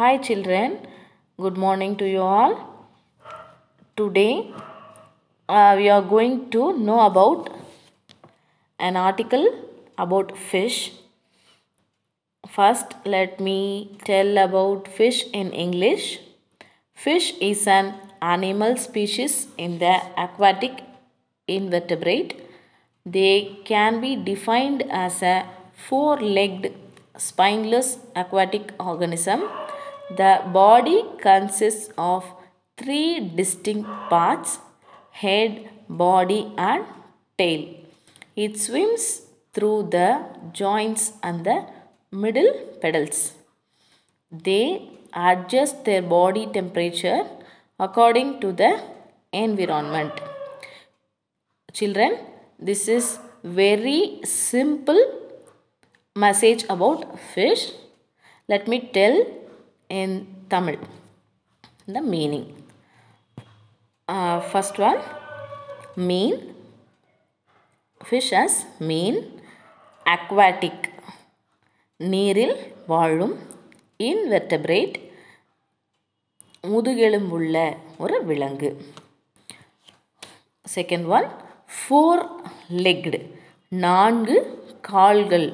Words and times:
Hi 0.00 0.16
children, 0.16 0.78
good 1.38 1.58
morning 1.58 1.94
to 1.96 2.06
you 2.08 2.20
all. 2.22 2.52
Today 3.98 4.50
uh, 5.46 5.74
we 5.76 5.90
are 5.90 6.00
going 6.00 6.48
to 6.52 6.72
know 6.78 7.00
about 7.00 7.50
an 8.78 8.96
article 8.96 9.44
about 9.98 10.38
fish. 10.38 10.92
First, 12.48 12.94
let 13.04 13.40
me 13.40 13.98
tell 14.06 14.38
about 14.38 14.88
fish 14.88 15.26
in 15.34 15.52
English. 15.52 16.20
Fish 16.94 17.34
is 17.38 17.66
an 17.66 17.92
animal 18.22 18.78
species 18.78 19.48
in 19.58 19.80
the 19.80 19.96
aquatic 20.16 20.82
invertebrate. 21.46 22.40
They 23.04 23.58
can 23.66 24.00
be 24.00 24.16
defined 24.16 24.82
as 24.90 25.22
a 25.22 25.44
four 25.74 26.18
legged 26.18 26.72
spineless 27.18 27.98
aquatic 28.16 28.72
organism. 28.78 29.42
The 30.16 30.42
body 30.52 31.04
consists 31.20 31.90
of 31.96 32.24
three 32.76 33.20
distinct 33.20 33.88
parts 34.08 34.58
head, 35.10 35.68
body, 35.88 36.52
and 36.56 36.84
tail. 37.38 37.76
It 38.36 38.58
swims 38.58 39.22
through 39.52 39.88
the 39.90 40.24
joints 40.52 41.12
and 41.22 41.44
the 41.44 41.66
middle 42.10 42.50
pedals. 42.80 43.32
They 44.30 44.88
adjust 45.12 45.84
their 45.84 46.02
body 46.02 46.46
temperature 46.46 47.24
according 47.78 48.40
to 48.40 48.52
the 48.52 48.80
environment. 49.32 50.12
Children, 51.72 52.18
this 52.58 52.88
is 52.88 53.18
very 53.42 54.20
simple 54.24 55.00
message 56.16 56.64
about 56.68 57.18
fish. 57.34 57.72
Let 58.48 58.66
me 58.66 58.90
tell 58.92 59.24
in 59.90 60.10
Tamil 60.48 60.78
the 61.86 62.00
meaning. 62.02 62.46
Uh, 64.08 64.40
first 64.42 64.78
one, 64.78 65.00
mean. 65.98 66.34
Fish 68.00 68.32
as 68.34 68.54
mean. 68.80 69.16
Aquatic. 70.06 70.78
நீரில் 72.00 72.54
வாழும் 72.86 73.34
invertebrate 74.00 74.94
முதுகெலும்புள்ள 76.64 77.56
ஒரு 77.96 78.18
விலங்கு 78.24 78.70
second 80.66 81.06
one 81.08 81.26
four 81.76 82.22
legged 82.86 83.20
நான்கு 83.68 84.36
கால்கள் 84.80 85.48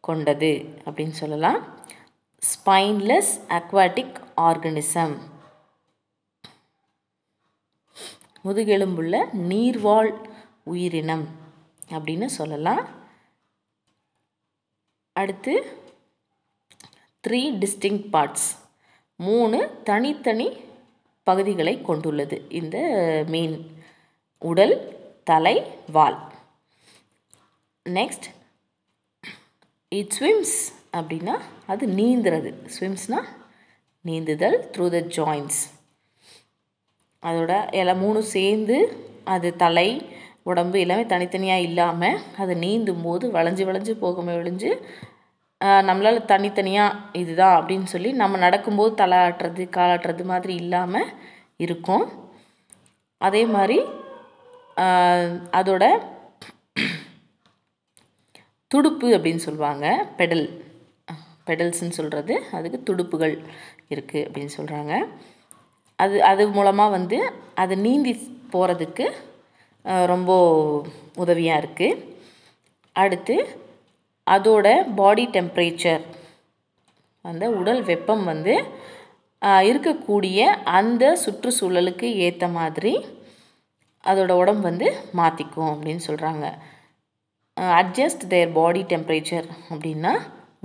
கொண்டது 0.00 0.52
அப்படின்னு 0.86 1.16
சொல்லலாம் 1.20 1.60
spineless 2.48 3.32
aquatic 3.48 4.16
organism 4.36 5.14
முதுகெலும்புள்ள 8.44 9.14
நீர்வாழ் 9.50 10.10
உயிரினம் 10.62 11.24
அப்படின்னு 11.88 12.26
சொல்லலாம். 12.38 12.82
அடுத்து 15.12 15.54
த்ரீ 17.26 17.40
டிஸ்டிங் 17.62 18.02
பார்ட்ஸ் 18.14 18.48
மூணு 19.16 19.58
தனித்தனி 19.84 20.48
பகுதிகளை 21.22 21.82
கொண்டுள்ளது. 21.82 22.36
இந்த 22.60 22.76
மீன் 23.28 23.56
உடல் 24.38 24.76
தலை 25.24 25.56
வால். 25.92 26.32
நெக்ஸ்ட் 27.88 28.26
இட் 29.88 30.14
ஸ்விம்ஸ் 30.18 30.56
அப்படின்னா 30.98 31.34
அது 31.72 31.84
நீந்துறது. 32.00 32.50
ஸ்விம்ஸ்னால் 32.74 33.30
நீந்துதல் 34.04 34.58
த்ரூ 34.74 34.86
த 34.94 34.98
ஜாயின்ஸ் 35.16 35.60
அதோட 37.22 37.52
எல்லாம் 37.80 38.02
மூணும் 38.04 38.32
சேர்ந்து 38.36 38.76
அது 39.34 39.48
தலை 39.62 39.88
உடம்பு 40.50 40.76
எல்லாமே 40.84 41.04
தனித்தனியாக 41.12 41.66
இல்லாமல் 41.68 42.18
அது 42.42 42.52
நீந்தும் 42.64 43.04
போது 43.06 43.24
வளைஞ்சு 43.36 43.64
வளைஞ்சு 43.68 43.92
போகுமே 44.02 44.34
விழிஞ்சு 44.38 44.70
நம்மளால் 45.88 46.18
தனித்தனியாக 46.32 46.98
இதுதான் 47.20 47.54
அப்படின்னு 47.58 47.88
சொல்லி 47.92 48.10
நம்ம 48.22 48.38
நடக்கும்போது 48.44 48.92
தலை 49.00 49.18
ஆட்டுறது 49.26 49.64
காலாட்டுறது 49.76 50.24
மாதிரி 50.32 50.54
இல்லாமல் 50.62 51.12
இருக்கும். 51.64 52.04
அதே 53.20 53.42
மாதிரி 53.54 53.78
அதோட 55.58 55.84
துடுப்பு 58.70 59.08
அப்படின்னு 59.16 59.46
சொல்லுவாங்க 59.46 59.86
பெடல். 60.18 60.46
பெடல்ஸ்ன்னு 61.46 61.96
சொல்கிறது 61.96 62.34
அதுக்கு 62.50 62.78
துடுப்புகள் 62.82 63.34
இருக்குது 63.90 64.24
அப்படின்னு 64.24 64.56
சொல்கிறாங்க 64.56 64.92
அது 65.98 66.16
அது 66.22 66.42
மூலமாக 66.48 66.94
வந்து 66.94 67.18
அது 67.54 67.74
நீந்தி 67.76 68.12
போகிறதுக்கு 68.52 69.06
ரொம்ப 70.06 70.30
உதவியாக 71.16 71.60
இருக்குது 71.60 72.00
அடுத்து 72.96 73.36
அதோட 74.26 74.66
பாடி 74.94 75.24
டெம்ப்ரேச்சர் 75.32 76.04
அந்த 77.24 77.44
உடல் 77.50 77.82
வெப்பம் 77.82 78.24
வந்து 78.24 78.54
இருக்கக்கூடிய 79.62 80.40
அந்த 80.70 81.04
சுற்றுச்சூழலுக்கு 81.24 82.08
ஏற்ற 82.18 82.44
மாதிரி 82.48 82.92
அதோட 84.04 84.32
உடம்பு 84.34 84.64
வந்து 84.68 84.88
மாற்றிக்கும் 85.16 85.72
அப்படின்னு 85.72 86.02
சொல்கிறாங்க 86.06 86.46
அட்ஜஸ்ட் 87.74 88.24
தேர் 88.28 88.50
பாடி 88.52 88.80
டெம்ப்ரேச்சர் 88.88 89.46
அப்படின்னா 89.68 90.12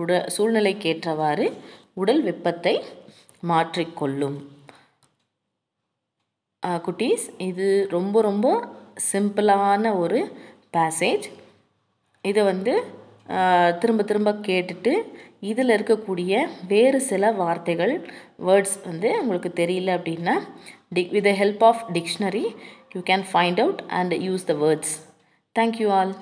உட 0.00 0.10
சூழ்நிலைக்கு 0.34 0.88
ஏற்றவாறு 0.92 1.46
உடல் 2.02 2.22
வெப்பத்தை 2.28 2.74
மாற்றிக்கொள்ளும். 3.42 4.38
குட்டீஸ் 6.86 7.24
இது 7.48 7.66
ரொம்ப 7.96 8.20
ரொம்ப 8.28 8.46
சிம்பிளான 9.12 9.92
ஒரு 10.02 10.20
பேசேஜ் 10.76 11.26
இதை 12.24 12.42
வந்து 12.44 12.72
திரும்ப 13.80 14.02
திரும்ப 14.02 14.30
கேட்டுட்டு 14.48 14.92
இதில் 15.50 15.74
இருக்கக்கூடிய 15.76 16.32
வேறு 16.68 16.98
சில 17.10 17.30
வார்த்தைகள் 17.40 17.94
வேர்ட்ஸ் 18.46 18.76
வந்து 18.88 19.08
உங்களுக்கு 19.20 19.50
தெரியல 19.62 19.96
அப்படின்னா 19.98 20.34
dig 20.96 21.12
with 21.16 21.28
the 21.28 21.32
help 21.42 21.64
of 21.70 21.82
dictionary 21.96 22.46
you 22.94 23.02
can 23.10 23.26
find 23.32 23.60
out 23.64 23.82
and 23.98 24.14
use 24.26 24.46
the 24.50 24.56
words 24.62 24.94
thank you 25.56 25.88
all 25.98 26.14